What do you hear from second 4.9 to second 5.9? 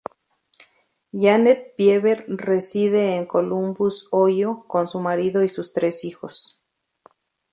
marido y sus